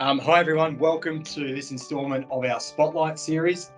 [0.00, 0.78] Um, hi, everyone.
[0.78, 3.72] Welcome to this instalment of our Spotlight series.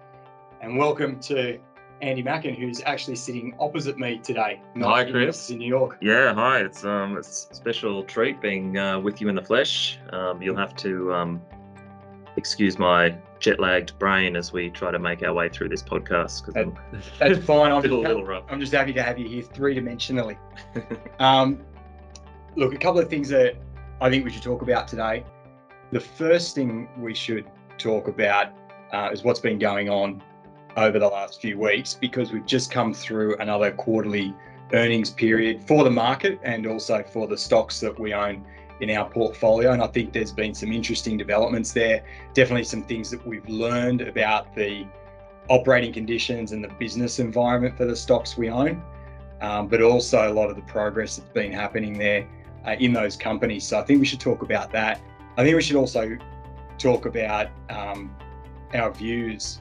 [0.61, 1.59] And welcome to
[2.03, 4.61] Andy Macken, who's actually sitting opposite me today.
[4.83, 5.49] Hi, Chris.
[5.49, 5.97] In New York.
[6.03, 6.61] Yeah, hi.
[6.61, 9.99] It's um, it's a special treat being uh, with you in the flesh.
[10.13, 11.41] Um, you'll have to um,
[12.37, 16.45] excuse my jet-lagged brain as we try to make our way through this podcast
[17.19, 17.73] That's fine.
[17.73, 18.45] I'm a little, just, little.
[18.51, 20.37] I'm just happy to have you here three dimensionally.
[21.19, 21.65] Um,
[22.57, 23.57] look, a couple of things that
[24.03, 25.25] I think we should talk about today.
[25.93, 28.53] The first thing we should talk about
[28.93, 30.23] uh, is what's been going on
[30.77, 34.33] over the last few weeks because we've just come through another quarterly
[34.73, 38.47] earnings period for the market and also for the stocks that we own
[38.81, 39.73] in our portfolio.
[39.73, 42.05] And I think there's been some interesting developments there.
[42.35, 44.87] Definitely some things that we've learned about the
[45.49, 48.81] operating conditions and the business environment for the stocks we own,
[49.41, 52.29] um, but also a lot of the progress that's been happening there
[52.65, 53.67] uh, in those companies.
[53.67, 55.01] So I think we should talk about that.
[55.37, 56.17] I think we should also
[56.79, 58.15] talk about um,
[58.75, 59.61] our views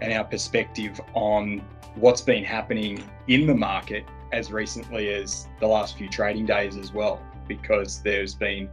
[0.00, 1.62] and our perspective on
[1.96, 6.92] what's been happening in the market as recently as the last few trading days as
[6.92, 8.68] well, because there's been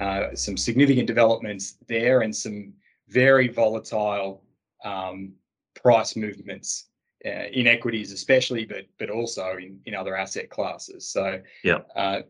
[0.00, 2.72] uh, some significant developments there and some
[3.08, 4.42] very volatile
[4.84, 5.32] um,
[5.74, 6.86] price movements
[7.24, 11.08] uh, in equities, especially, but but also in, in other asset classes.
[11.08, 11.78] So, Yeah.
[11.96, 12.22] uh,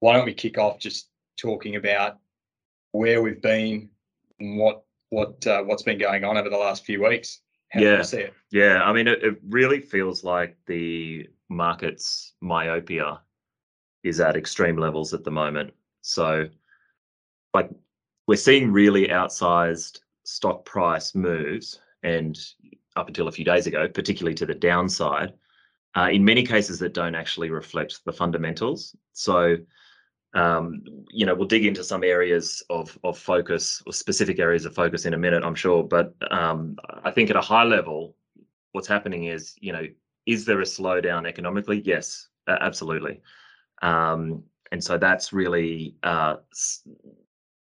[0.00, 2.18] why don't we kick off just talking about
[2.92, 3.90] where we've been
[4.38, 7.40] what what uh, what's been going on over the last few weeks?
[7.70, 8.02] How Yeah.
[8.02, 8.34] see it?
[8.50, 13.20] Yeah, I mean, it, it really feels like the market's myopia
[14.02, 15.72] is at extreme levels at the moment.
[16.00, 16.48] So,
[17.54, 17.70] like,
[18.26, 22.38] we're seeing really outsized stock price moves, and
[22.96, 25.32] up until a few days ago, particularly to the downside,
[25.96, 28.96] uh, in many cases that don't actually reflect the fundamentals.
[29.12, 29.56] So,
[30.34, 34.74] um, you know, we'll dig into some areas of of focus or specific areas of
[34.74, 35.82] focus in a minute, I'm sure.
[35.82, 38.14] But um, I think at a high level,
[38.72, 39.86] what's happening is, you know,
[40.26, 41.82] is there a slowdown economically?
[41.84, 43.20] Yes, absolutely.
[43.82, 46.36] Um, and so that's really uh,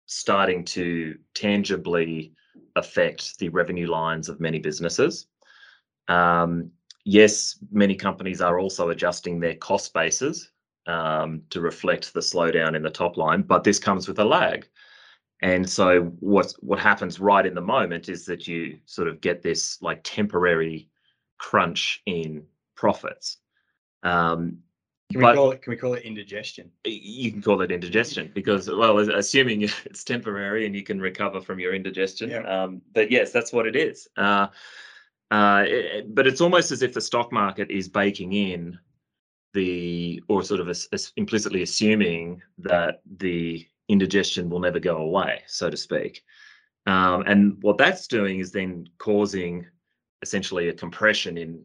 [0.06, 2.32] starting to tangibly
[2.76, 5.26] affect the revenue lines of many businesses.
[6.08, 6.70] Um,
[7.04, 10.50] yes, many companies are also adjusting their cost bases
[10.88, 14.66] um, to reflect the slowdown in the top line, but this comes with a lag.
[15.42, 19.42] And so what what happens right in the moment is that you sort of get
[19.42, 20.88] this like temporary
[21.38, 22.42] crunch in
[22.74, 23.36] profits.
[24.02, 24.58] Um,
[25.12, 25.62] Can we But- call it?
[25.62, 26.70] Can we call it indigestion?
[26.84, 31.58] you can call it indigestion because well assuming it's temporary and you can recover from
[31.60, 32.42] your indigestion Yeah.
[32.64, 34.48] um, but yes that's what it is uh,
[35.30, 38.78] uh, it- it- but it's almost as if the stock market is baking in
[39.54, 45.42] the or sort of as, as implicitly assuming that the indigestion will never go away
[45.46, 46.22] so to speak.
[46.86, 49.66] Um, and what that's doing is then causing
[50.22, 51.62] essentially a compression in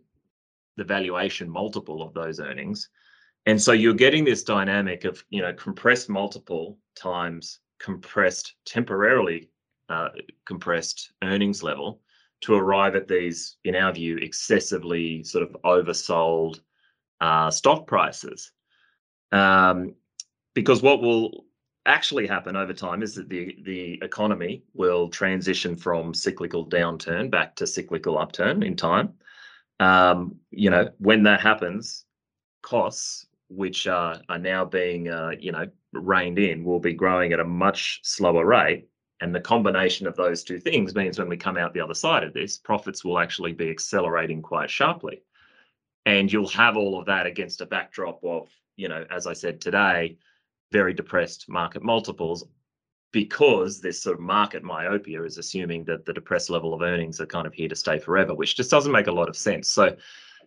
[0.78, 2.90] the valuation multiple of those earnings.
[3.46, 9.50] And so you're getting this dynamic of, you know, compressed multiple times compressed temporarily
[9.90, 10.10] uh,
[10.46, 12.00] compressed earnings level
[12.42, 16.60] to arrive at these, in our view, excessively sort of oversold
[17.24, 18.52] uh, stock prices.
[19.32, 19.96] Um,
[20.54, 21.46] because what will
[21.86, 27.56] actually happen over time is that the the economy will transition from cyclical downturn back
[27.56, 29.14] to cyclical upturn in time.
[29.80, 32.06] Um, you know, when that happens,
[32.62, 37.40] costs which are are now being uh, you know reined in will be growing at
[37.40, 38.88] a much slower rate
[39.22, 42.24] and the combination of those two things means when we come out the other side
[42.24, 45.22] of this profits will actually be accelerating quite sharply
[46.06, 49.62] and you'll have all of that against a backdrop of you know as i said
[49.62, 50.18] today
[50.72, 52.46] very depressed market multiples
[53.14, 57.28] because this sort of market myopia is assuming that the depressed level of earnings are
[57.28, 59.70] kind of here to stay forever which just doesn't make a lot of sense.
[59.70, 59.96] So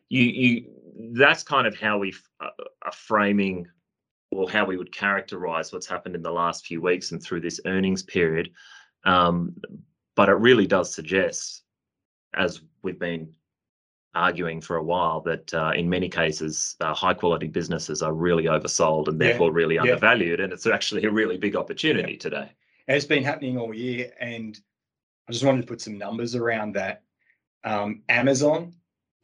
[0.08, 0.66] you you
[1.12, 3.66] that's kind of how we f- uh, are framing
[4.32, 7.60] or how we would characterize what's happened in the last few weeks and through this
[7.64, 8.50] earnings period.
[9.04, 9.56] Um,
[10.16, 11.62] but it really does suggest
[12.34, 13.32] as we've been
[14.16, 18.44] arguing for a while that uh, in many cases uh, high quality businesses are really
[18.44, 19.82] oversold and Yeah, therefore really yeah.
[19.82, 22.48] undervalued and it's actually a really big opportunity today
[22.88, 24.12] And it's been happening all year.
[24.20, 24.58] And
[25.28, 27.02] I just wanted to put some numbers around that.
[27.64, 28.72] Um, Amazon,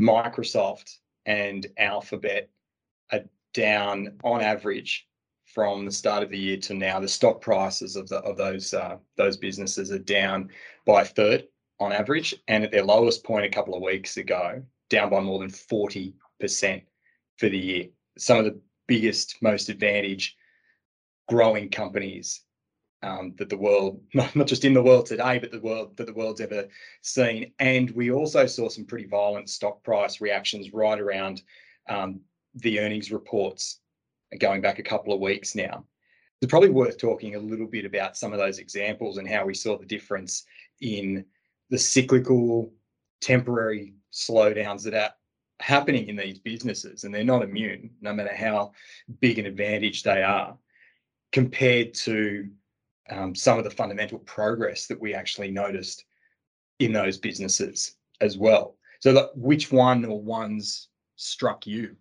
[0.00, 2.50] Microsoft, and Alphabet
[3.12, 3.20] are
[3.54, 5.06] down on average
[5.54, 6.98] from the start of the year to now.
[6.98, 10.50] The stock prices of the of those uh, those businesses are down
[10.86, 11.44] by a third
[11.78, 14.62] on average, and at their lowest point a couple of weeks ago,
[14.92, 16.82] down by more than forty percent
[17.38, 17.86] for the year.
[18.18, 20.36] Some of the biggest, most advantaged
[21.28, 22.42] growing companies
[23.02, 26.06] um, that the world, not, not just in the world today, but the world that
[26.06, 26.68] the world's ever
[27.00, 27.52] seen.
[27.58, 31.42] And we also saw some pretty violent stock price reactions right around
[31.88, 32.20] um,
[32.54, 33.80] the earnings reports
[34.38, 35.84] going back a couple of weeks now.
[36.40, 39.54] It's probably worth talking a little bit about some of those examples and how we
[39.54, 40.44] saw the difference
[40.80, 41.24] in
[41.70, 42.72] the cyclical,
[43.20, 45.12] temporary slowdowns that are
[45.60, 48.72] happening in these businesses, and they're not immune, no matter how
[49.20, 50.56] big an advantage they are,
[51.30, 52.48] compared to
[53.10, 56.04] um, some of the fundamental progress that we actually noticed
[56.78, 58.76] in those businesses as well.
[59.00, 61.96] So, which one or ones struck you?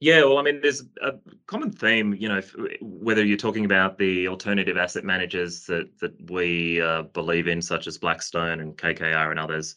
[0.00, 1.14] Yeah, well, I mean, there's a
[1.46, 2.40] common theme, you know,
[2.80, 7.86] whether you're talking about the alternative asset managers that that we uh, believe in, such
[7.86, 9.76] as Blackstone and KKR and others,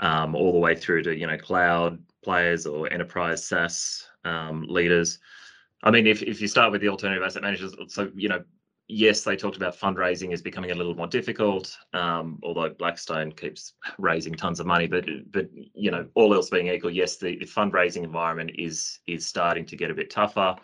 [0.00, 5.18] um, all the way through to you know cloud players or enterprise SaaS um, leaders.
[5.82, 8.42] I mean, if if you start with the alternative asset managers, so you know
[8.90, 13.74] yes, they talked about fundraising is becoming a little more difficult, um, although Blackstone keeps
[13.98, 14.86] raising tons of money.
[14.86, 19.26] But but you know, all else being equal, yes, the, the fundraising environment is is
[19.26, 20.56] starting to get a bit tougher.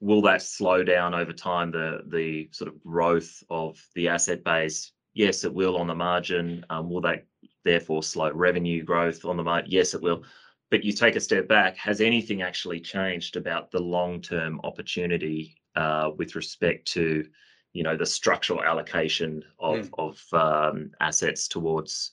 [0.00, 4.92] Will that slow down over time the the sort of growth of the asset base?
[5.14, 6.64] Yes, it will on the margin.
[6.70, 7.26] Um, will that
[7.64, 9.70] therefore slow revenue growth on the market.
[9.70, 10.24] Yes, it will.
[10.70, 15.56] But you take a step back, has anything actually changed about the long term opportunity
[15.76, 17.24] uh, with respect to
[17.72, 19.90] you know the structural allocation of mm.
[19.98, 22.12] of um, assets towards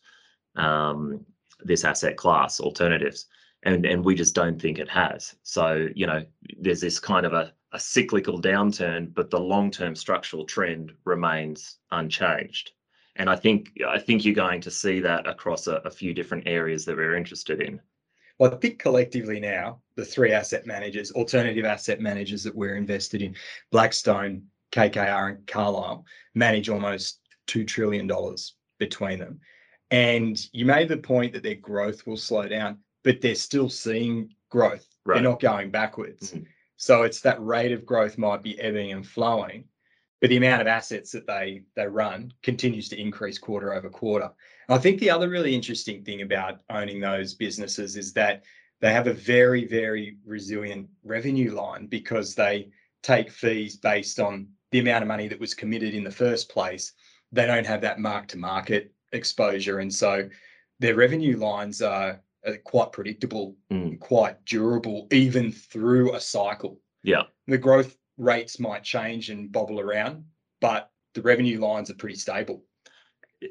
[0.55, 1.25] um,
[1.63, 3.27] this asset class alternatives
[3.63, 6.23] and and we just don't think it has so you know
[6.59, 12.71] there's this kind of a, a cyclical downturn but the long-term structural trend remains unchanged
[13.15, 16.47] and i think i think you're going to see that across a, a few different
[16.47, 17.79] areas that we're interested in
[18.37, 23.21] well, I think collectively now, the three asset managers, alternative asset managers that we're invested
[23.21, 23.35] in,
[23.71, 28.09] Blackstone, KKR and Carlyle manage almost $2 trillion
[28.77, 29.39] between them.
[29.91, 34.35] And you made the point that their growth will slow down, but they're still seeing
[34.49, 34.85] growth.
[35.05, 35.15] Right.
[35.15, 36.31] They're not going backwards.
[36.31, 36.43] Mm-hmm.
[36.77, 39.65] So it's that rate of growth might be ebbing and flowing,
[40.25, 44.31] but the amount of assets that they they run continues to increase quarter over quarter.
[44.67, 48.41] And I think the other really interesting thing about owning those businesses is that
[48.81, 52.71] they have a very, very resilient revenue line because they
[53.03, 56.93] take fees based on the amount of money that was committed in the first place,
[57.31, 59.77] they don't have that mark to market exposure.
[59.77, 60.27] And so
[60.79, 63.99] their revenue lines are, are quite predictable, mm.
[63.99, 66.79] quite durable, even through a cycle.
[67.03, 67.25] Yeah.
[67.45, 70.23] The growth rates might change and bobble around,
[70.61, 72.63] but the revenue lines are pretty stable.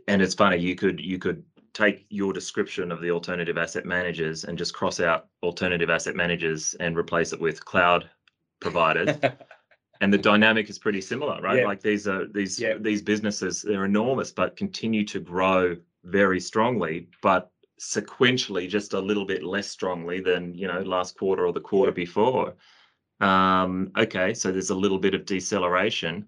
[0.08, 4.44] And it's funny, you could you could take your description of the alternative asset managers
[4.44, 8.08] and just cross out alternative asset managers and replace it with cloud
[8.61, 9.16] providers
[10.00, 11.61] and the dynamic is pretty similar, right?
[11.61, 11.66] Yeah.
[11.66, 12.75] Like these are these yeah.
[12.78, 17.50] these businesses, they're enormous, but continue to grow very strongly, but
[17.81, 21.90] sequentially just a little bit less strongly than you know last quarter or the quarter
[21.90, 22.05] yeah.
[22.05, 22.55] before.
[23.20, 26.26] Um, okay, so there's a little bit of deceleration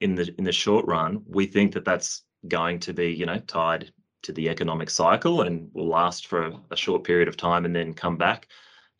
[0.00, 1.22] in the in the short run.
[1.26, 3.92] We think that that's going to be you know tied
[4.22, 7.94] to the economic cycle and will last for a, short period of time and then
[7.94, 8.48] come back.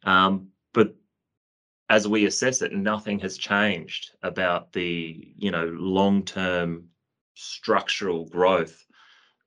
[0.05, 0.95] Um, but
[1.89, 6.89] as we assess it, nothing has changed about the you know long-term
[7.35, 8.85] structural growth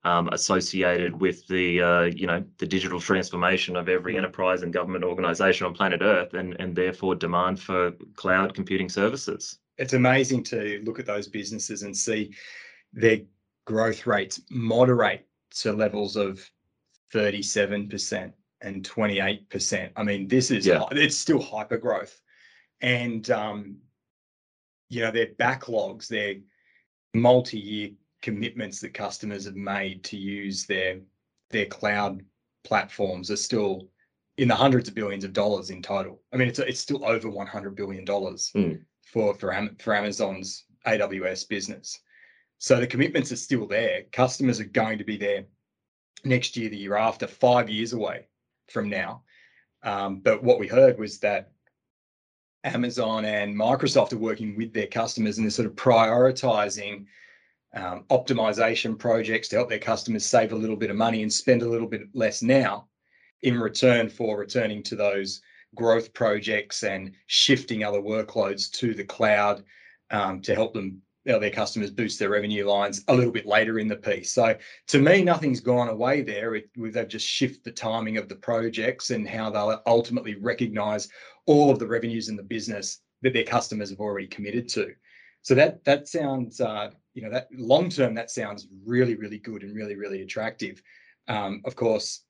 [0.03, 5.03] um, associated with the uh, you know the digital transformation of every enterprise and government
[5.03, 9.59] organization on planet Earth, and and therefore demand for cloud computing services.
[9.77, 12.33] It's amazing to look at those businesses and see
[12.93, 13.19] their
[13.65, 16.47] growth rates moderate to levels of
[17.13, 19.89] 37% and 28%.
[19.95, 20.83] I mean, this is yeah.
[20.91, 22.21] it's still hyper growth
[22.81, 23.77] and um,
[24.89, 26.35] you know their backlogs, their
[27.13, 30.99] multi-year commitments that customers have made to use their
[31.49, 32.23] their cloud
[32.63, 33.89] platforms are still
[34.37, 36.21] in the hundreds of billions of dollars in total.
[36.33, 38.79] I mean, it's it's still over 100 billion dollars mm.
[39.05, 41.99] for for for Amazon's AWS business.
[42.57, 44.03] So the commitments are still there.
[44.11, 45.45] Customers are going to be there
[46.23, 48.27] next year, the year after, five years away
[48.69, 49.23] from now.
[49.83, 51.51] Um, but what we heard was that
[52.63, 57.05] Amazon and Microsoft are working with their customers and they're sort of prioritizing
[57.73, 61.61] um, optimization projects to help their customers save a little bit of money and spend
[61.61, 62.87] a little bit less now
[63.43, 65.41] in return for returning to those
[65.75, 69.63] growth projects and shifting other workloads to the cloud
[70.11, 73.79] um, to help them know, their customers boost their revenue lines a little bit later
[73.79, 74.33] in the piece.
[74.33, 74.55] So
[74.87, 76.55] to me, nothing's gone away there.
[76.55, 81.07] It, they've just shifted the timing of the projects and how they'll ultimately recognize
[81.45, 84.93] all of the revenues in the business that their customers have already committed to.
[85.43, 89.63] So that that sounds, uh, you know, that long term that sounds really really good
[89.63, 90.81] and really really attractive.
[91.27, 92.23] Um, of course,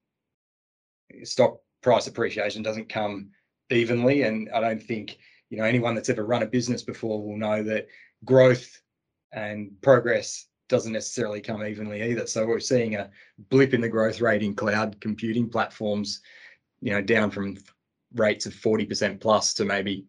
[1.24, 3.30] stock price appreciation doesn't come
[3.70, 5.18] evenly, and I don't think
[5.50, 7.88] you know anyone that's ever run a business before will know that
[8.24, 8.82] growth
[9.34, 12.26] and progress doesn't necessarily come evenly either.
[12.26, 13.10] So we're seeing a
[13.50, 16.22] blip in the growth rate in cloud computing platforms,
[16.82, 17.58] you know, down from
[18.16, 20.06] rates of 40% plus to maybe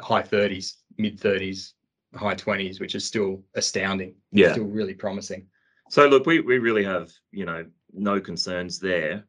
[0.00, 1.72] high 30s, mid 30s,
[2.14, 4.14] high 20s, which is still astounding.
[4.32, 4.52] Yeah.
[4.52, 5.46] Still really promising.
[5.90, 9.24] So look, we, we really have, you know, no concerns there.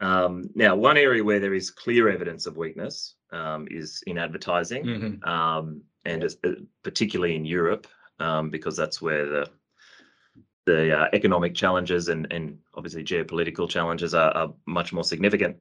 [0.00, 4.84] Um, now, one area where there is clear evidence of weakness um, is in advertising,
[4.84, 5.26] Mhm.
[5.26, 6.50] um, and uh,
[6.82, 7.86] particularly in Europe,
[8.18, 9.50] um, because that's where the
[10.64, 15.56] the uh, economic challenges and and obviously geopolitical challenges are, are much more significant.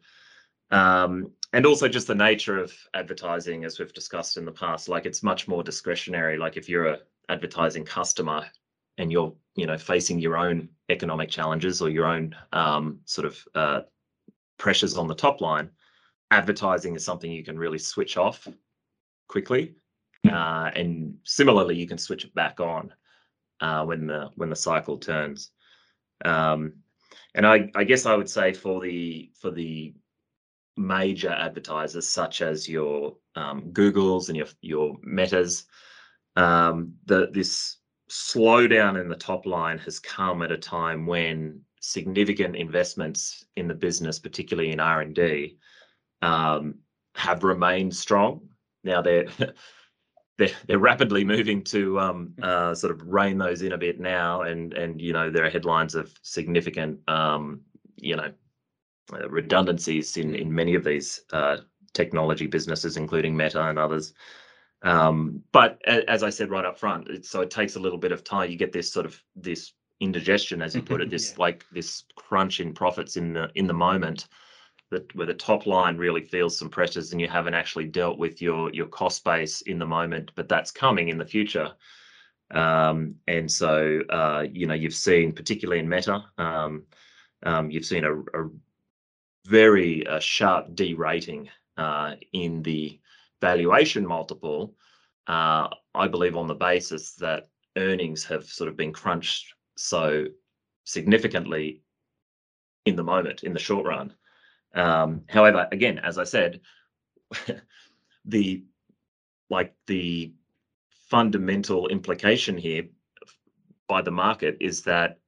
[0.71, 5.05] Um, and also just the nature of advertising, as we've discussed in the past, like
[5.05, 6.37] it's much more discretionary.
[6.37, 6.99] Like if you're a
[7.29, 8.45] advertising customer
[8.97, 13.37] and you're you know facing your own economic challenges or your own um, sort of
[13.55, 13.81] uh,
[14.57, 15.69] pressures on the top line,
[16.31, 18.47] advertising is something you can really switch off
[19.27, 19.75] quickly,
[20.31, 22.93] uh, and similarly, you can switch it back on
[23.59, 25.51] uh, when the when the cycle turns.
[26.23, 26.73] Um,
[27.33, 29.93] and I, I guess I would say for the for the
[30.77, 35.65] major advertisers such as your um, Googles and your your Metas,
[36.35, 37.77] um, the this
[38.09, 43.73] slowdown in the top line has come at a time when significant investments in the
[43.73, 45.57] business, particularly in R and D,
[46.21, 46.75] um,
[47.15, 48.41] have remained strong.
[48.83, 49.25] Now they're
[50.37, 54.41] they're, they're rapidly moving to um, uh, sort of rein those in a bit now,
[54.41, 57.61] and and you know there are headlines of significant um,
[57.97, 58.31] you know
[59.29, 61.57] redundancies in in many of these uh,
[61.93, 64.13] technology businesses, including Meta and others.
[64.83, 67.99] Um, but a- as I said right up front, it, so it takes a little
[67.99, 68.49] bit of time.
[68.49, 71.35] You get this sort of this indigestion, as you put it, this Yeah.
[71.39, 74.27] like this crunch in profits in the in the moment
[74.89, 78.41] that where the top line really feels some pressures and you haven't actually dealt with
[78.41, 81.71] your your cost base in the moment, but that's coming in the future.
[82.51, 86.83] Um, and so uh, you know you've seen, particularly in Meta, um,
[87.43, 88.49] um, you've seen a, a
[89.45, 92.99] very uh, sharp derating uh, in the
[93.39, 94.75] valuation multiple.
[95.27, 100.25] Uh, I believe on the basis that earnings have sort of been crunched so
[100.83, 101.81] significantly
[102.85, 104.13] in the moment, in the short run.
[104.73, 106.61] Um, however, again, as I said,
[108.25, 108.63] the
[109.49, 110.33] like the
[111.09, 112.83] fundamental implication here
[113.87, 115.19] by the market is that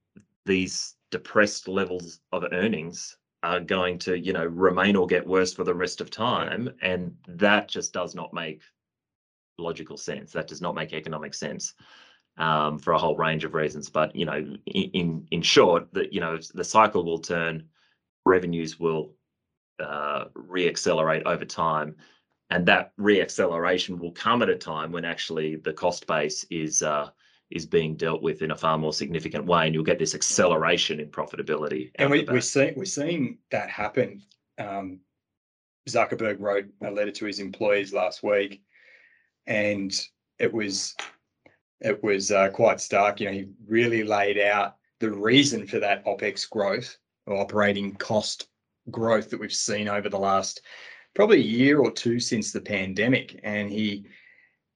[0.46, 5.64] these depressed levels of earnings are going to, you know, remain or get worse for
[5.64, 8.62] the rest of time, and that just does not make
[9.58, 10.32] logical sense.
[10.32, 11.74] That does not make economic sense
[12.38, 13.90] um, for a whole range of reasons.
[13.90, 17.68] But you know, in in, short, that you know, the cycle will turn,
[18.24, 19.12] revenues will
[19.78, 21.96] uh, reaccelerate over time,
[22.48, 27.10] and that reacceleration will come at a time when actually the cost base is uh,
[27.54, 31.00] is being dealt with in a far more significant way, and you'll get this acceleration
[31.00, 31.90] in profitability.
[31.94, 34.22] And we, we're seeing we're seeing that happen.
[34.58, 35.00] Um,
[35.88, 38.62] Zuckerberg wrote a letter to his employees last week,
[39.46, 39.92] and
[40.38, 40.94] it was
[41.80, 43.20] it was uh, quite stark.
[43.20, 46.96] You know, he really laid out the reason for that OPEX growth
[47.26, 48.48] or operating cost
[48.90, 50.60] growth that we've seen over the last
[51.14, 54.04] probably a year or two since the pandemic, and he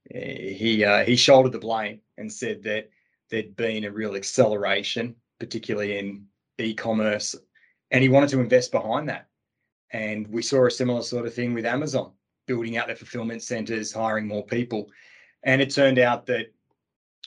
[0.09, 2.89] he uh, he shouldered the blame and said that
[3.29, 6.25] there'd been a real acceleration, particularly in
[6.57, 7.35] e-commerce,
[7.91, 9.27] and he wanted to invest behind that.
[9.91, 12.11] And we saw a similar sort of thing with Amazon,
[12.47, 14.89] building out their fulfillment centers, hiring more people.
[15.43, 16.47] And it turned out that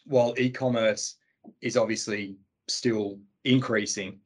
[0.05, 1.17] while e-commerce
[1.61, 2.37] is obviously
[2.69, 4.21] still increasing,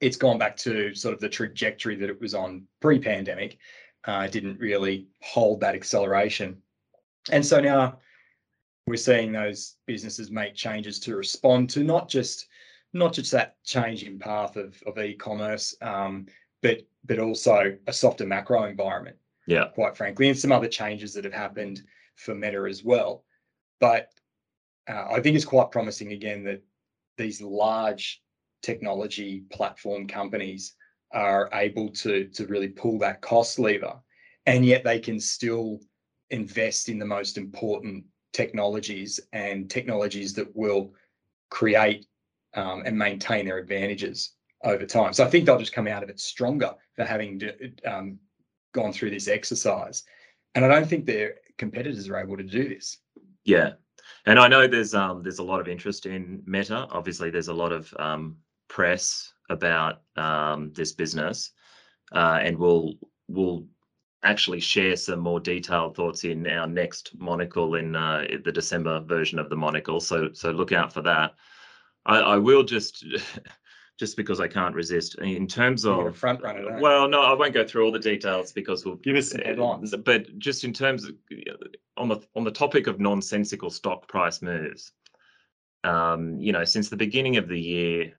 [0.00, 3.58] it's gone back to sort of the trajectory that it was on pre-pandemic.
[4.04, 6.60] Uh, it didn't really hold that acceleration.
[7.32, 7.98] And so now
[8.86, 12.48] we're seeing those businesses make changes to respond to not just
[12.92, 16.26] not just that change in path of, of e-commerce, um,
[16.62, 21.24] but but also a softer macro environment, Yeah, quite frankly, and some other changes that
[21.24, 21.82] have happened
[22.16, 23.24] for Meta as well.
[23.78, 24.10] But
[24.88, 26.62] uh, I think it's quite promising again that
[27.16, 28.22] these large
[28.62, 30.74] technology platform companies
[31.12, 33.94] are able to to really pull that cost lever,
[34.46, 35.80] and yet they can still
[36.30, 40.92] invest in the most important technologies and technologies that will
[41.50, 42.06] create
[42.54, 44.34] um, and maintain their advantages
[44.64, 45.12] over time.
[45.12, 47.40] So I think they'll just come out of it stronger for having
[47.86, 48.18] um,
[48.72, 50.04] gone through this exercise.
[50.54, 52.98] And I don't think their competitors are able to do this.
[53.44, 53.72] yeah.
[54.26, 56.86] and I know there's um there's a lot of interest in Meta.
[56.90, 58.36] Obviously, there's a lot of um,
[58.68, 61.52] press about um, this business,
[62.12, 62.94] uh, and we'll
[63.28, 63.66] we'll
[64.22, 69.38] actually share some more detailed thoughts in our next monocle in uh, the December version
[69.38, 70.00] of the monocle.
[70.00, 71.34] So so look out for that.
[72.06, 73.04] I, I will just
[73.98, 76.80] just because I can't resist in terms You're of front runner.
[76.80, 79.44] well, no, I won't go through all the details because we'll Give us some uh,
[79.44, 79.94] headlines.
[80.04, 81.14] But just in terms of
[81.96, 84.92] on the on the topic of nonsensical stock price moves,
[85.84, 88.18] um, you know, since the beginning of the year,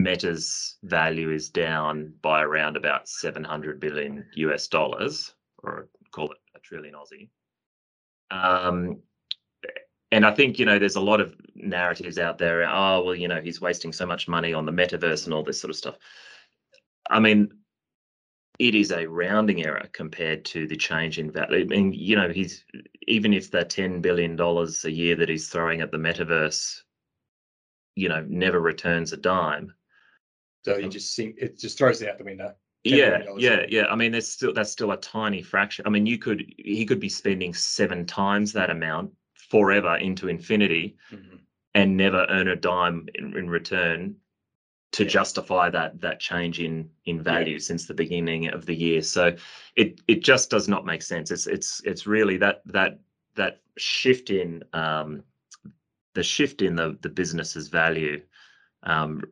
[0.00, 6.60] Meta's value is down by around about 700 billion US dollars, or call it a
[6.60, 7.28] trillion Aussie.
[8.30, 9.02] Um,
[10.12, 12.68] and I think you know there's a lot of narratives out there.
[12.68, 15.60] Oh well, you know he's wasting so much money on the metaverse and all this
[15.60, 15.96] sort of stuff.
[17.08, 17.50] I mean,
[18.58, 21.62] it is a rounding error compared to the change in value.
[21.62, 22.64] I mean, you know, he's
[23.06, 26.80] even if the ten billion dollars a year that he's throwing at the metaverse,
[27.96, 29.72] you know, never returns a dime.
[30.64, 32.54] So you just think it just throws it out the window.
[32.84, 33.86] $10 Yeah, yeah, yeah.
[33.86, 35.86] I mean, there's still that's still a tiny fraction.
[35.86, 40.96] I mean, you could he could be spending seven times that amount forever into infinity
[41.74, 44.16] and never earn a dime in, in return
[44.92, 45.10] to Yeah.
[45.10, 49.02] justify that that change in in value since the beginning of the year.
[49.02, 49.36] So
[49.76, 51.30] it it just does not make sense.
[51.30, 53.00] It's it's it's really that that
[53.36, 55.22] that shift in um,
[56.14, 58.22] the shift in the the business's value
[58.82, 59.22] um,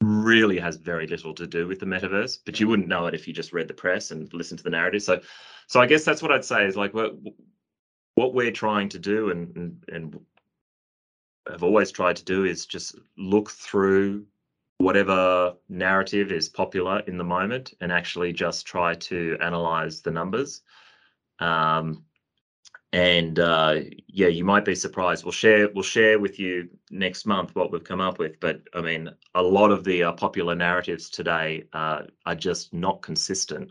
[0.00, 2.38] really has very little to do with the metaverse.
[2.44, 4.70] But you wouldn't know it if you just read the press and listened to the
[4.70, 5.02] narrative.
[5.02, 5.20] So
[5.66, 7.14] so I guess that's what I'd say is like what
[8.14, 10.20] what we're trying to do and and, and
[11.48, 14.26] have always tried to do is just look through
[14.78, 20.62] whatever narrative is popular in the moment and actually just try to analyze the numbers.
[21.38, 22.04] Um,
[22.92, 25.24] and uh, yeah, you might be surprised.
[25.24, 28.40] We'll share we'll share with you next month what we've come up with.
[28.40, 33.02] But I mean, a lot of the uh, popular narratives today uh, are just not
[33.02, 33.70] consistent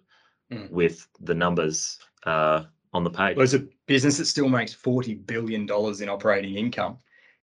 [0.52, 0.72] Mm.
[0.72, 3.36] with the numbers uh, on the page.
[3.36, 6.98] Well, it's a business that still makes forty billion dollars in operating income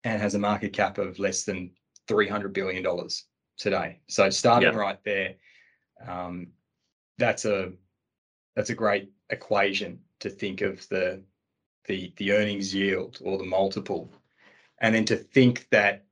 [0.03, 1.71] and has a market cap of less than
[2.09, 3.23] three hundred billion dollars
[3.57, 4.01] today.
[4.09, 4.77] So starting Yeah.
[4.77, 5.35] right there,
[6.05, 6.47] um,
[7.17, 7.71] that's a
[8.57, 11.23] that's a great equation to think of the
[11.89, 14.09] the the earnings yield or the multiple,
[14.79, 16.05] and then to think that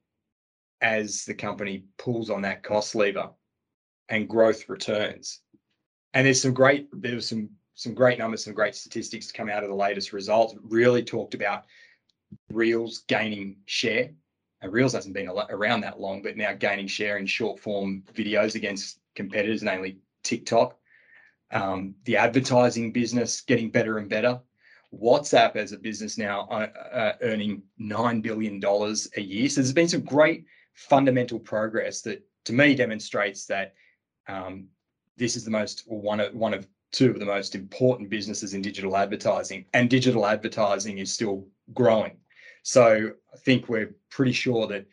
[0.81, 3.29] as the company pulls on that cost lever
[4.09, 5.39] and growth returns,
[6.13, 9.49] and there's some great there was some some great numbers, some great statistics to come
[9.49, 10.55] out of the latest results.
[10.63, 11.65] Really talked about
[12.51, 14.09] Reels gaining share.
[14.61, 18.55] And Reels hasn't been around that long, but now gaining share in short form videos
[18.55, 20.75] against competitors, namely TikTok.
[21.51, 24.41] Um, the advertising business getting better and better.
[24.93, 29.49] WhatsApp as a business now uh, uh, earning $9 billion a year.
[29.49, 33.73] So there's been some great fundamental progress that to me demonstrates that
[34.27, 34.67] um,
[35.17, 38.61] this is the most one of one of two of the most important businesses in
[38.61, 42.17] digital advertising, and digital advertising is still growing.
[42.63, 44.85] So I think we're pretty sure that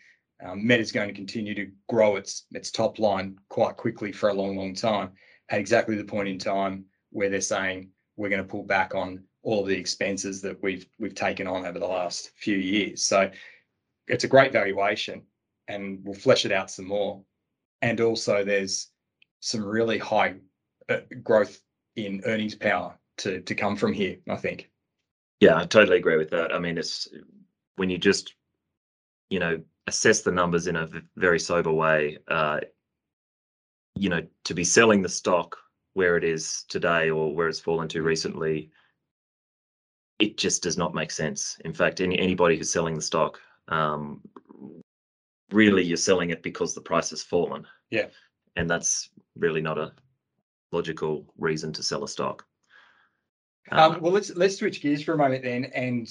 [0.44, 4.30] um, Meta is going to continue to grow its its top line quite quickly for
[4.30, 5.11] a long, long time.
[5.50, 9.22] At exactly the point in time where they're saying we're going to pull back on
[9.44, 13.04] all the expenses that we've we've taken on over the last few years.
[13.04, 13.30] So
[14.09, 15.22] it's a great valuation,
[15.68, 17.22] and we'll flesh it out some more.
[17.83, 18.88] And also, there's
[19.40, 20.37] some really high
[20.88, 21.61] uh, growth
[21.96, 24.16] in earnings power to to come from here.
[24.28, 24.70] I think.
[25.40, 26.54] Yeah, I totally agree with that.
[26.54, 27.09] I mean, it's
[27.76, 28.35] when you just,
[29.28, 32.18] you know, assess the numbers in a very sober way.
[32.28, 32.61] Uh,
[33.96, 35.57] you know, to be selling the stock
[35.92, 38.70] where it is today or where it's fallen to recently,
[40.25, 41.59] it just does not make sense.
[41.65, 44.21] In fact, any anybody who's selling the stock, um,
[45.51, 47.67] really, you're selling it because the price has fallen.
[47.91, 48.07] Yeah.
[48.57, 49.93] and that's really not a
[50.73, 52.45] logical reason to sell a stock.
[53.71, 56.09] Uh, Um, well, let's let's switch gears for a moment then, and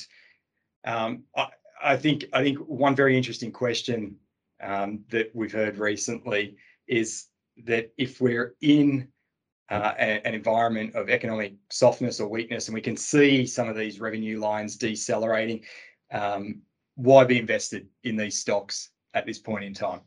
[0.86, 1.48] um, I,
[1.84, 4.16] I think I think one very interesting question
[4.62, 6.56] um, that we've heard recently
[6.88, 7.28] is
[7.66, 9.08] that if we're in
[9.74, 14.00] uh, an environment of economic softness or weakness, and we can see some of these
[14.00, 15.64] revenue lines decelerating,
[16.12, 16.62] um,
[16.96, 20.02] why be invested in these stocks at this point in time?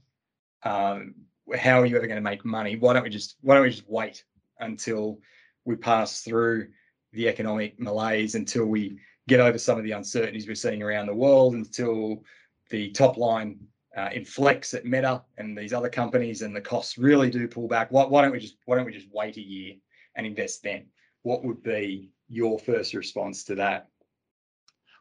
[0.62, 1.14] Um,
[1.57, 2.76] how are you ever going to make money?
[2.76, 4.24] Why don't we just why don't we just wait
[4.61, 5.18] until
[5.64, 6.68] we pass through
[7.12, 8.98] the economic malaise until we
[9.29, 12.22] get over some of the uncertainties we're seeing around the world, until
[12.70, 13.59] the top line
[13.96, 17.90] uh, inflects at Meta and these other companies, and the costs really do pull back.
[17.90, 19.74] Why, why don't we just why don't we just wait a year
[20.14, 20.87] and invest then?
[21.22, 23.88] What would be your first response to that?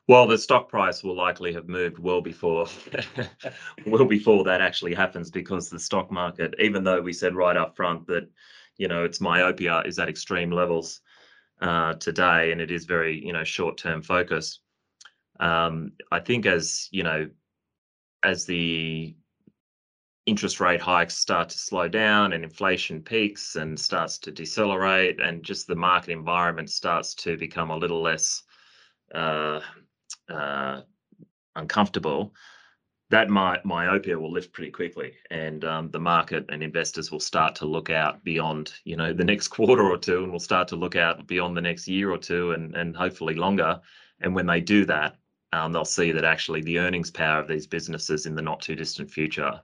[0.08, 2.68] Well, the stock price will likely have moved well before
[3.88, 7.76] well before that actually happens because the stock market, even though we said right up
[7.76, 8.30] front that
[8.78, 11.02] you know its myopia is at extreme levels
[11.62, 14.62] uh, today and it is very you know short term focused.
[15.40, 17.30] Um, I think as you know
[18.26, 19.16] as the
[20.26, 25.44] interest rate hikes start to slow down and inflation peaks and starts to decelerate and
[25.44, 28.42] just the market environment starts to become a little less
[29.14, 29.60] uh,
[30.28, 30.82] uh,
[31.56, 32.34] uncomfortable,
[33.12, 37.54] that my, myopia will lift pretty quickly, and um, the market and investors will start
[37.54, 40.76] to look out beyond, you know, the next quarter or two, and will start to
[40.76, 43.80] look out beyond the next year or two, and and hopefully longer.
[44.22, 45.18] And when they do that,
[45.56, 48.76] um, they'll see that actually the earnings power of these businesses in the not too
[48.76, 49.62] distant future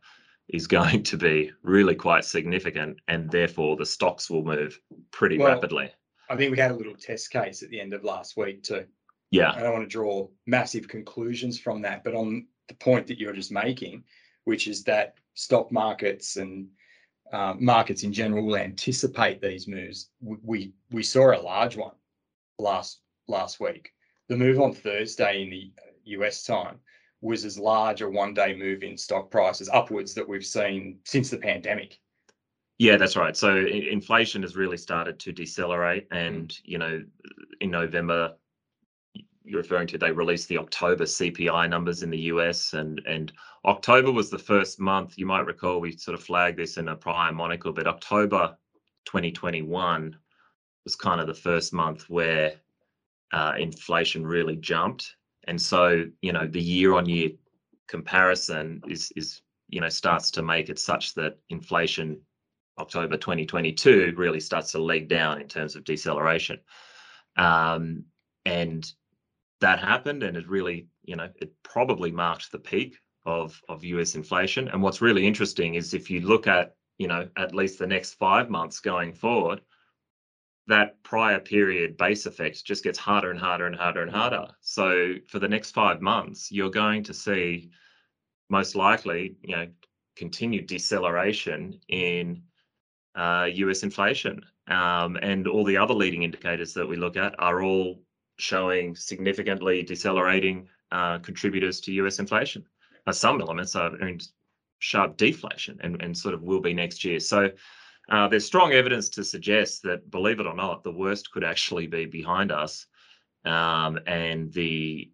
[0.49, 4.79] is going to be really quite significant, and therefore the stocks will move
[5.11, 5.91] pretty Well, rapidly.
[6.29, 8.85] I think we had a little test case at the end of last week too.
[9.31, 13.19] Yeah, I don't want to draw massive conclusions from that, but on the point that
[13.19, 14.03] you're just making,
[14.45, 16.67] which is that stock markets and
[17.31, 20.09] uh, markets in general will anticipate these moves.
[20.21, 21.95] We we saw a large one
[22.59, 23.91] last last week.
[24.31, 25.73] The move on Thursday in the
[26.15, 26.79] US time
[27.19, 31.29] was as large a one day move in stock prices upwards that we've seen since
[31.29, 31.99] the pandemic.
[32.77, 33.35] Yeah, that's right.
[33.35, 37.03] So inflation has really started to decelerate, and you know,
[37.59, 38.35] in November,
[39.43, 43.33] you're referring to they released the October CPI numbers in the US, and and
[43.65, 45.17] October was the first month.
[45.17, 48.55] You might recall we sort of flagged this in a prior monocle, but October
[49.03, 50.15] 2021
[50.85, 52.53] was kind of the first month where
[53.33, 55.15] uh, inflation really jumped,
[55.45, 57.31] and so you know the year-on-year
[57.87, 62.19] comparison is is you know starts to make it such that inflation
[62.79, 66.59] October 2022 really starts to leg down in terms of deceleration.
[67.37, 68.05] Um,
[68.45, 68.91] and
[69.61, 74.15] that happened, and it really, you know, it probably marked the peak of, of US
[74.15, 74.67] inflation.
[74.67, 78.15] And what's really interesting is if you look at, you know, at least the next
[78.15, 79.61] five months going forward,
[80.71, 84.47] that prior period base effect just gets harder and harder and harder and harder.
[84.61, 87.71] So for the next five months, you're going to see
[88.49, 89.67] most likely, you know,
[90.15, 92.43] continued deceleration in
[93.15, 94.41] uh, US inflation.
[94.67, 98.01] Um, and all the other leading indicators that we look at are all
[98.37, 102.65] showing significantly decelerating uh, contributors to US inflation.
[103.11, 104.19] Some elements are in
[104.79, 107.19] sharp deflation and, and sort of will be next year.
[107.19, 107.49] So
[108.09, 111.87] uh, there's strong evidence to suggest that, believe it or not, the worst could actually
[111.87, 112.87] be behind us.
[113.45, 115.11] Um, and the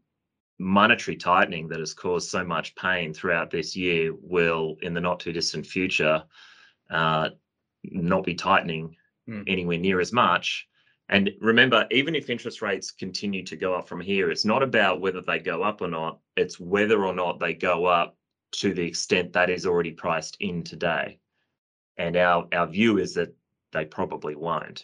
[0.60, 5.19] monetary tightening that has caused so much pain throughout this year will, in the not
[5.19, 6.23] too distant future,
[6.89, 7.30] uh,
[7.84, 8.95] not be tightening
[9.28, 9.43] Mm.
[9.47, 10.67] anywhere near as much.
[11.10, 15.02] And remember, even if interest rates continue to go up from here, it's not about
[15.02, 18.17] whether they go up or not, it's whether or not they go up
[18.54, 21.19] to the extent that is already priced in today.
[21.97, 23.36] And our, our view is that
[23.71, 24.83] they probably won't.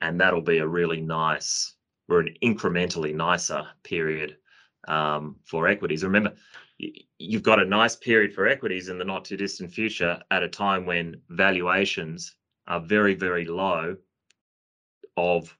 [0.00, 1.74] And that'll be a really nice
[2.08, 4.36] or an incrementally nicer period
[4.86, 6.04] um, for equities.
[6.04, 6.34] Remember,
[7.18, 10.48] you've got a nice period for equities in the not too distant future at a
[10.48, 13.96] time when valuations are very, very low
[15.16, 15.54] of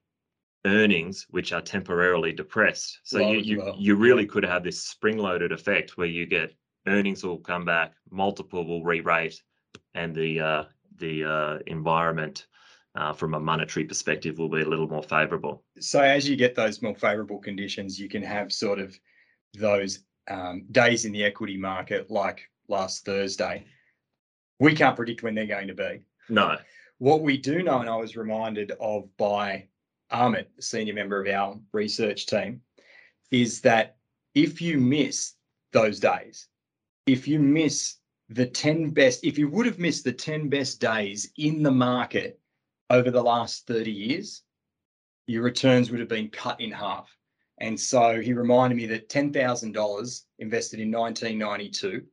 [0.64, 3.00] earnings which are temporarily depressed.
[3.04, 3.76] So Low you you, well.
[3.78, 6.54] you really could have this spring-loaded effect where you get
[6.86, 9.42] earnings will come back, multiple will re-rate,
[9.94, 10.64] and the uh,
[10.98, 12.46] the uh, environment
[12.94, 15.62] uh, from a monetary perspective will be a little more favourable.
[15.78, 18.98] So as you get those more favorable conditions, you can have sort of
[19.54, 23.64] those um, days in the equity market like last Thursday.
[24.60, 26.02] We can't predict when they're going to be.
[26.28, 26.56] No,
[26.98, 29.68] What we do know, and I was reminded of by
[30.10, 32.60] the senior member of our research team,
[33.30, 33.96] is that
[34.34, 35.34] if you miss
[35.72, 36.48] those days,
[37.06, 37.96] if you miss
[38.28, 42.38] the 10 best, if you would have missed the 10 best days in the market
[42.90, 44.42] over the last 30 years,
[45.26, 47.14] your returns would have been cut in half.
[47.60, 52.04] And so he reminded me that $10,000 invested in 1992,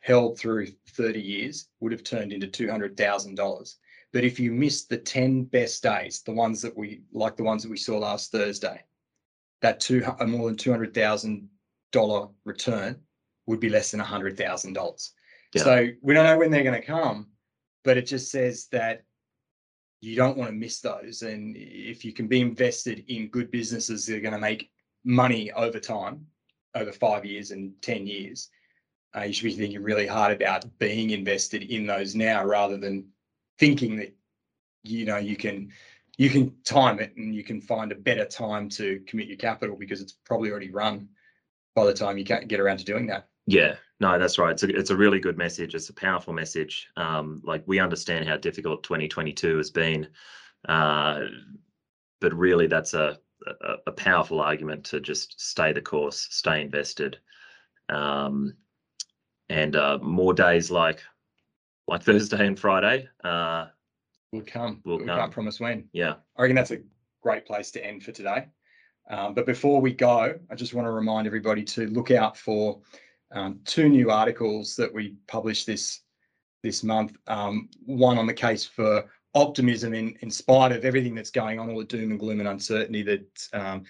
[0.00, 3.74] held through 30 years, would have turned into $200,000.
[4.12, 7.62] But if you missed the 10 best days, the ones that we like the ones
[7.62, 8.82] that we saw last Thursday,
[9.62, 12.96] that two uh, more than $200,000 return
[13.46, 15.10] would be less than $100,000.
[15.54, 15.62] Yeah.
[15.62, 17.28] So we don't know when they're going to come,
[17.84, 19.04] but it just says that
[20.00, 21.22] you don't want to miss those.
[21.22, 24.70] And if you can be invested in good businesses that are going to make
[25.04, 26.26] money over time,
[26.74, 28.48] over five years and 10 years,
[29.16, 33.06] uh, you should be thinking really hard about being invested in those now rather than
[33.58, 34.14] thinking that
[34.82, 35.70] you know you can
[36.16, 39.76] you can time it and you can find a better time to commit your capital
[39.76, 41.08] because it's probably already run
[41.74, 43.28] by the time you can't get around to doing that.
[43.46, 44.50] Yeah, no, that's right.
[44.50, 45.76] It's a, it's a really good message.
[45.76, 46.88] It's a powerful message.
[46.96, 50.08] Um, like we understand how difficult 2022 has been,
[50.68, 51.20] uh,
[52.20, 57.20] but really that's a, a, a powerful argument to just stay the course, stay invested,
[57.90, 58.54] um,
[59.48, 61.00] and uh, more days like
[61.86, 63.08] like Thursday and Friday.
[63.22, 63.66] Uh,
[64.32, 64.80] Will come.
[64.84, 65.16] Will we come.
[65.16, 65.88] can't promise when.
[65.92, 66.80] yeah, I reckon that's a
[67.22, 68.48] great place to end for today.
[69.08, 72.80] Um, but before we go, I just want to remind everybody to look out for
[73.32, 76.00] um, two new articles that we published this
[76.62, 77.16] this month.
[77.26, 81.70] Um, one on the case for optimism in, in spite of everything that's going on,
[81.70, 83.82] all the doom and gloom and uncertainty that um,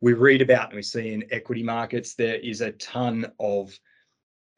[0.00, 2.14] we read about and we see in equity markets.
[2.14, 3.76] There is a ton of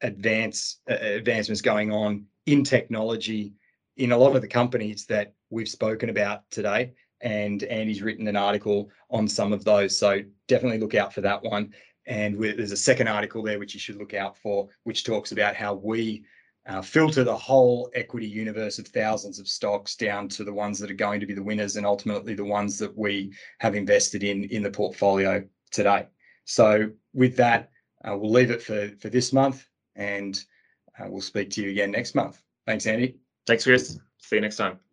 [0.01, 3.53] advance uh, advancements going on in technology
[3.97, 6.93] in a lot of the companies that we've spoken about today.
[7.21, 9.97] And Andy's written an article on some of those.
[9.97, 11.73] So definitely look out for that one.
[12.07, 15.55] And there's a second article there which you should look out for, which talks about
[15.55, 16.23] how we
[16.67, 20.89] uh, filter the whole equity universe of thousands of stocks down to the ones that
[20.89, 24.45] are going to be the winners and ultimately the ones that we have invested in
[24.45, 26.07] in the portfolio today.
[26.45, 27.69] So with that,
[28.03, 30.43] uh, we'll leave it for, for this month and
[30.99, 32.41] uh, we'll speak to you again next month.
[32.65, 33.17] Thanks, Andy.
[33.45, 33.99] thanks, Chris.
[34.19, 34.84] See you next time.